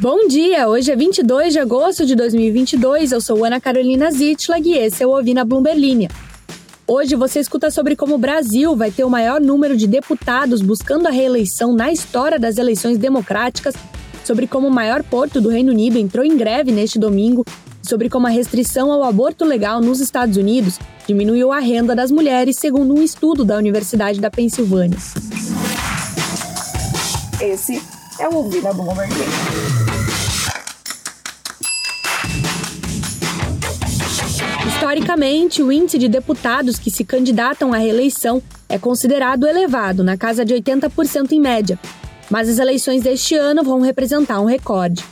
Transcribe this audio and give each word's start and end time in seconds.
Bom 0.00 0.26
dia, 0.26 0.66
hoje 0.66 0.90
é 0.90 0.96
22 0.96 1.52
de 1.52 1.58
agosto 1.58 2.06
de 2.06 2.16
2022. 2.16 3.12
Eu 3.12 3.20
sou 3.20 3.44
Ana 3.44 3.60
Carolina 3.60 4.10
Zitlag 4.10 4.66
e 4.66 4.72
esse 4.72 5.02
é 5.02 5.06
o 5.06 5.10
Ouvi 5.10 5.34
na 5.34 5.44
Bloomberg 5.44 6.08
Hoje 6.86 7.14
você 7.14 7.38
escuta 7.38 7.70
sobre 7.70 7.94
como 7.94 8.14
o 8.14 8.18
Brasil 8.18 8.74
vai 8.74 8.90
ter 8.90 9.04
o 9.04 9.10
maior 9.10 9.42
número 9.42 9.76
de 9.76 9.86
deputados 9.86 10.62
buscando 10.62 11.06
a 11.06 11.10
reeleição 11.10 11.74
na 11.74 11.92
história 11.92 12.38
das 12.38 12.56
eleições 12.56 12.96
democráticas, 12.96 13.74
sobre 14.24 14.46
como 14.46 14.68
o 14.68 14.70
maior 14.70 15.02
porto 15.02 15.38
do 15.38 15.50
Reino 15.50 15.70
Unido 15.70 15.98
entrou 15.98 16.24
em 16.24 16.34
greve 16.34 16.72
neste 16.72 16.98
domingo, 16.98 17.44
sobre 17.82 18.08
como 18.08 18.26
a 18.26 18.30
restrição 18.30 18.90
ao 18.90 19.04
aborto 19.04 19.44
legal 19.44 19.82
nos 19.82 20.00
Estados 20.00 20.38
Unidos 20.38 20.78
diminuiu 21.06 21.52
a 21.52 21.58
renda 21.58 21.94
das 21.94 22.10
mulheres, 22.10 22.56
segundo 22.56 22.94
um 22.94 23.02
estudo 23.02 23.44
da 23.44 23.58
Universidade 23.58 24.18
da 24.18 24.30
Pensilvânia. 24.30 24.96
Esse 27.38 27.82
é 28.20 28.28
o 28.28 28.34
Ouvi 28.34 28.60
na 28.60 28.72
Bloomberg. 28.72 29.10
Historicamente, 34.68 35.62
o 35.62 35.72
índice 35.72 35.98
de 35.98 36.06
deputados 36.06 36.78
que 36.78 36.90
se 36.90 37.02
candidatam 37.02 37.72
à 37.72 37.78
reeleição 37.78 38.42
é 38.68 38.78
considerado 38.78 39.46
elevado, 39.46 40.04
na 40.04 40.18
casa 40.18 40.44
de 40.44 40.54
80% 40.54 41.32
em 41.32 41.40
média. 41.40 41.78
Mas 42.30 42.48
as 42.48 42.58
eleições 42.58 43.02
deste 43.02 43.34
ano 43.34 43.64
vão 43.64 43.80
representar 43.80 44.40
um 44.40 44.44
recorde. 44.44 45.02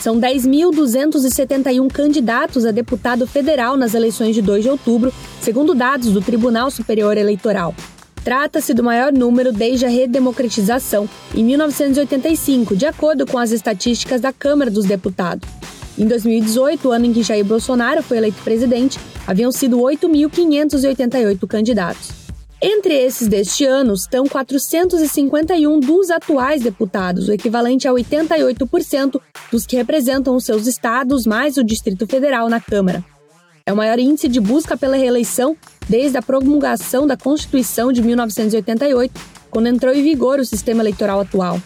São 0.00 0.20
10.271 0.20 1.92
candidatos 1.92 2.64
a 2.64 2.70
deputado 2.70 3.26
federal 3.26 3.76
nas 3.76 3.94
eleições 3.94 4.34
de 4.34 4.42
2 4.42 4.62
de 4.62 4.70
outubro, 4.70 5.12
segundo 5.40 5.74
dados 5.74 6.12
do 6.12 6.20
Tribunal 6.20 6.70
Superior 6.70 7.16
Eleitoral. 7.16 7.74
Trata-se 8.24 8.74
do 8.74 8.82
maior 8.82 9.12
número 9.12 9.52
desde 9.52 9.86
a 9.86 9.88
redemocratização, 9.88 11.08
em 11.34 11.44
1985, 11.44 12.76
de 12.76 12.86
acordo 12.86 13.26
com 13.26 13.38
as 13.38 13.50
estatísticas 13.50 14.20
da 14.20 14.32
Câmara 14.32 14.70
dos 14.70 14.84
Deputados. 14.84 15.48
Em 15.98 16.06
2018, 16.06 16.88
o 16.88 16.92
ano 16.92 17.06
em 17.06 17.12
que 17.12 17.22
Jair 17.22 17.44
Bolsonaro 17.44 18.02
foi 18.02 18.18
eleito 18.18 18.40
presidente, 18.42 18.98
haviam 19.26 19.50
sido 19.50 19.78
8.588 19.78 21.46
candidatos. 21.46 22.10
Entre 22.60 22.92
esses 22.92 23.28
deste 23.28 23.64
ano 23.64 23.94
estão 23.94 24.26
451 24.26 25.78
dos 25.78 26.10
atuais 26.10 26.62
deputados, 26.62 27.28
o 27.28 27.32
equivalente 27.32 27.86
a 27.86 27.92
88% 27.92 29.20
dos 29.50 29.64
que 29.64 29.76
representam 29.76 30.34
os 30.34 30.44
seus 30.44 30.66
estados 30.66 31.24
mais 31.24 31.56
o 31.56 31.62
Distrito 31.62 32.06
Federal 32.06 32.48
na 32.48 32.60
Câmara. 32.60 33.04
É 33.64 33.72
o 33.72 33.76
maior 33.76 33.98
índice 33.98 34.28
de 34.28 34.40
busca 34.40 34.76
pela 34.76 34.96
reeleição 34.96 35.56
desde 35.88 36.18
a 36.18 36.22
promulgação 36.22 37.06
da 37.06 37.16
Constituição 37.16 37.92
de 37.92 38.02
1988, 38.02 39.12
quando 39.50 39.68
entrou 39.68 39.94
em 39.94 40.02
vigor 40.02 40.38
o 40.38 40.44
sistema 40.44 40.82
eleitoral 40.82 41.20
atual. 41.20 41.60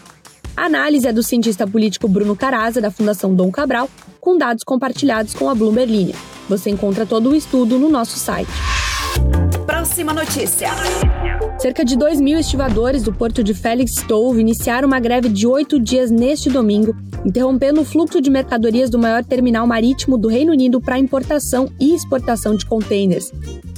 A 0.55 0.65
análise 0.65 1.07
é 1.07 1.11
do 1.11 1.23
cientista 1.23 1.65
político 1.65 2.07
Bruno 2.07 2.35
Caraza, 2.35 2.79
da 2.79 2.91
Fundação 2.91 3.33
Dom 3.33 3.51
Cabral, 3.51 3.89
com 4.21 4.37
dados 4.37 4.63
compartilhados 4.63 5.33
com 5.33 5.49
a 5.49 5.55
Bloomberg 5.55 5.91
Linha. 5.91 6.15
Você 6.47 6.69
encontra 6.69 7.05
todo 7.05 7.29
o 7.29 7.35
estudo 7.35 7.79
no 7.79 7.89
nosso 7.89 8.17
site. 8.19 8.51
Próxima 9.65 10.13
notícia. 10.13 10.69
Cerca 11.57 11.85
de 11.85 11.97
2 11.97 12.19
mil 12.19 12.37
estivadores 12.37 13.03
do 13.03 13.13
porto 13.13 13.43
de 13.43 13.53
Felix 13.53 13.93
Stove 13.93 14.41
iniciaram 14.41 14.87
uma 14.87 14.99
greve 14.99 15.29
de 15.29 15.47
oito 15.47 15.79
dias 15.79 16.11
neste 16.11 16.49
domingo, 16.49 16.95
interrompendo 17.25 17.81
o 17.81 17.85
fluxo 17.85 18.19
de 18.19 18.29
mercadorias 18.29 18.89
do 18.89 18.99
maior 18.99 19.23
terminal 19.23 19.65
marítimo 19.65 20.17
do 20.17 20.27
Reino 20.27 20.51
Unido 20.51 20.81
para 20.81 20.99
importação 20.99 21.71
e 21.79 21.93
exportação 21.93 22.55
de 22.55 22.65
contêineres. 22.65 23.31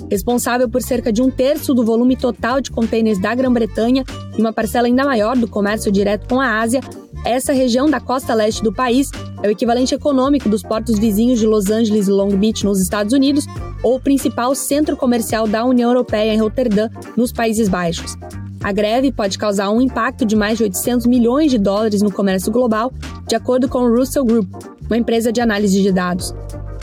Responsável 0.09 0.69
por 0.69 0.81
cerca 0.81 1.11
de 1.11 1.21
um 1.21 1.31
terço 1.31 1.73
do 1.73 1.83
volume 1.83 2.15
total 2.15 2.61
de 2.61 2.71
contêineres 2.71 3.19
da 3.19 3.33
Grã-Bretanha 3.33 4.03
e 4.37 4.41
uma 4.41 4.53
parcela 4.53 4.87
ainda 4.87 5.03
maior 5.03 5.35
do 5.35 5.47
comércio 5.47 5.91
direto 5.91 6.27
com 6.27 6.39
a 6.39 6.59
Ásia, 6.59 6.81
essa 7.25 7.53
região 7.53 7.89
da 7.89 7.99
costa 7.99 8.35
leste 8.35 8.61
do 8.61 8.71
país 8.71 9.09
é 9.41 9.47
o 9.47 9.51
equivalente 9.51 9.95
econômico 9.95 10.47
dos 10.47 10.61
portos 10.61 10.99
vizinhos 10.99 11.39
de 11.39 11.47
Los 11.47 11.71
Angeles 11.71 12.07
e 12.07 12.11
Long 12.11 12.29
Beach, 12.29 12.63
nos 12.63 12.79
Estados 12.79 13.13
Unidos, 13.13 13.45
ou 13.81 13.95
o 13.95 13.99
principal 13.99 14.53
centro 14.53 14.95
comercial 14.95 15.47
da 15.47 15.65
União 15.65 15.89
Europeia 15.89 16.31
em 16.31 16.39
Roterdã, 16.39 16.87
nos 17.17 17.31
Países 17.31 17.67
Baixos. 17.67 18.15
A 18.63 18.71
greve 18.71 19.11
pode 19.11 19.39
causar 19.39 19.71
um 19.71 19.81
impacto 19.81 20.23
de 20.23 20.35
mais 20.35 20.59
de 20.59 20.63
800 20.65 21.07
milhões 21.07 21.49
de 21.49 21.57
dólares 21.57 22.03
no 22.03 22.11
comércio 22.11 22.51
global, 22.51 22.93
de 23.27 23.35
acordo 23.35 23.67
com 23.67 23.79
o 23.79 23.95
Russell 23.95 24.23
Group, 24.23 24.47
uma 24.85 24.97
empresa 24.97 25.31
de 25.31 25.41
análise 25.41 25.81
de 25.81 25.91
dados. 25.91 26.31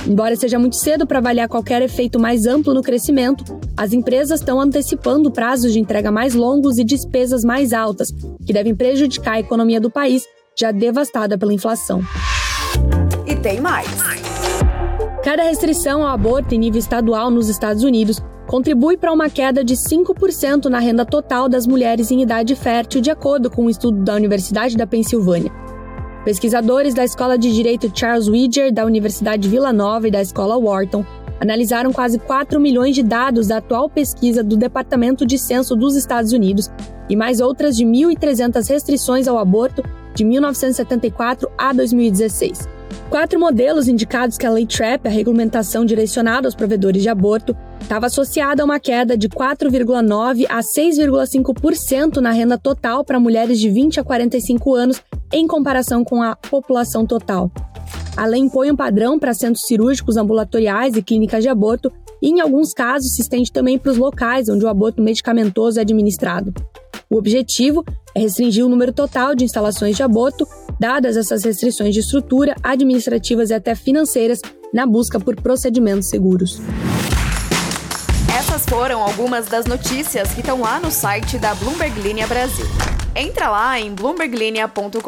Embora 0.06 0.34
seja 0.34 0.58
muito 0.58 0.76
cedo 0.76 1.06
para 1.06 1.18
avaliar 1.18 1.48
qualquer 1.48 1.80
efeito 1.80 2.18
mais 2.18 2.46
amplo 2.46 2.74
no 2.74 2.82
crescimento, 2.82 3.44
as 3.76 3.92
empresas 3.92 4.40
estão 4.40 4.60
antecipando 4.60 5.30
prazos 5.30 5.72
de 5.72 5.78
entrega 5.78 6.10
mais 6.10 6.34
longos 6.34 6.78
e 6.78 6.84
despesas 6.84 7.44
mais 7.44 7.72
altas, 7.72 8.08
que 8.44 8.52
devem 8.52 8.74
prejudicar 8.74 9.34
a 9.34 9.40
economia 9.40 9.80
do 9.80 9.90
país, 9.90 10.24
já 10.58 10.72
devastada 10.72 11.38
pela 11.38 11.54
inflação. 11.54 12.02
E 13.26 13.36
tem 13.36 13.60
mais. 13.60 13.88
Cada 15.22 15.44
restrição 15.44 16.02
ao 16.02 16.08
aborto 16.08 16.54
em 16.54 16.58
nível 16.58 16.80
estadual 16.80 17.30
nos 17.30 17.48
Estados 17.48 17.84
Unidos 17.84 18.20
contribui 18.48 18.96
para 18.96 19.12
uma 19.12 19.30
queda 19.30 19.64
de 19.64 19.74
5% 19.74 20.64
na 20.64 20.80
renda 20.80 21.06
total 21.06 21.48
das 21.48 21.64
mulheres 21.64 22.10
em 22.10 22.22
idade 22.22 22.56
fértil, 22.56 23.00
de 23.00 23.10
acordo 23.10 23.48
com 23.48 23.66
um 23.66 23.70
estudo 23.70 24.02
da 24.02 24.14
Universidade 24.14 24.76
da 24.76 24.86
Pensilvânia. 24.86 25.61
Pesquisadores 26.24 26.94
da 26.94 27.04
Escola 27.04 27.36
de 27.36 27.52
Direito 27.52 27.90
Charles 27.92 28.28
Widger, 28.28 28.72
da 28.72 28.84
Universidade 28.84 29.48
Vila 29.48 29.72
Nova 29.72 30.06
e 30.06 30.10
da 30.10 30.22
Escola 30.22 30.56
Wharton 30.56 31.04
analisaram 31.40 31.92
quase 31.92 32.20
4 32.20 32.60
milhões 32.60 32.94
de 32.94 33.02
dados 33.02 33.48
da 33.48 33.56
atual 33.56 33.90
pesquisa 33.90 34.44
do 34.44 34.56
Departamento 34.56 35.26
de 35.26 35.36
Censo 35.36 35.74
dos 35.74 35.96
Estados 35.96 36.32
Unidos 36.32 36.70
e 37.10 37.16
mais 37.16 37.40
outras 37.40 37.76
de 37.76 37.84
1.300 37.84 38.68
restrições 38.68 39.26
ao 39.26 39.36
aborto 39.36 39.82
de 40.14 40.24
1974 40.24 41.50
a 41.58 41.72
2016. 41.72 42.68
Quatro 43.10 43.40
modelos 43.40 43.88
indicados 43.88 44.38
que 44.38 44.46
a 44.46 44.50
Lei 44.50 44.64
Trap, 44.64 45.08
a 45.08 45.10
regulamentação 45.10 45.84
direcionada 45.84 46.46
aos 46.46 46.54
provedores 46.54 47.02
de 47.02 47.08
aborto, 47.08 47.56
estava 47.80 48.06
associada 48.06 48.62
a 48.62 48.64
uma 48.64 48.78
queda 48.78 49.16
de 49.16 49.28
4,9% 49.28 50.46
a 50.48 50.60
6,5% 50.60 52.18
na 52.18 52.30
renda 52.30 52.56
total 52.56 53.04
para 53.04 53.18
mulheres 53.18 53.58
de 53.58 53.68
20 53.68 53.98
a 53.98 54.04
45 54.04 54.74
anos 54.74 55.02
em 55.32 55.46
comparação 55.46 56.04
com 56.04 56.22
a 56.22 56.36
população 56.36 57.06
total. 57.06 57.50
A 58.16 58.26
lei 58.26 58.40
impõe 58.40 58.70
um 58.70 58.76
padrão 58.76 59.18
para 59.18 59.32
centros 59.32 59.64
cirúrgicos 59.66 60.16
ambulatoriais 60.16 60.96
e 60.96 61.02
clínicas 61.02 61.42
de 61.42 61.48
aborto 61.48 61.90
e, 62.20 62.28
em 62.28 62.40
alguns 62.40 62.74
casos, 62.74 63.14
se 63.14 63.22
estende 63.22 63.50
também 63.50 63.78
para 63.78 63.90
os 63.90 63.96
locais 63.96 64.48
onde 64.48 64.64
o 64.64 64.68
aborto 64.68 65.02
medicamentoso 65.02 65.78
é 65.78 65.82
administrado. 65.82 66.52
O 67.08 67.16
objetivo 67.16 67.84
é 68.14 68.20
restringir 68.20 68.64
o 68.64 68.68
número 68.68 68.92
total 68.92 69.34
de 69.34 69.44
instalações 69.44 69.96
de 69.96 70.02
aborto, 70.02 70.46
dadas 70.78 71.16
essas 71.16 71.44
restrições 71.44 71.94
de 71.94 72.00
estrutura, 72.00 72.54
administrativas 72.62 73.50
e 73.50 73.54
até 73.54 73.74
financeiras, 73.74 74.40
na 74.72 74.86
busca 74.86 75.18
por 75.18 75.36
procedimentos 75.36 76.08
seguros. 76.08 76.60
Essas 78.34 78.64
foram 78.64 79.02
algumas 79.02 79.46
das 79.46 79.66
notícias 79.66 80.32
que 80.32 80.40
estão 80.40 80.60
lá 80.60 80.80
no 80.80 80.90
site 80.90 81.38
da 81.38 81.54
Bloomberg 81.54 82.00
Linha 82.00 82.26
Brasil. 82.26 82.66
Entra 83.14 83.48
lá 83.48 83.78
em 83.78 83.94
bloomberglinea.com.br 83.94 84.98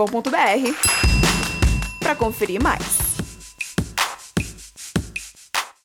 para 1.98 2.14
conferir 2.14 2.62
mais. 2.62 3.03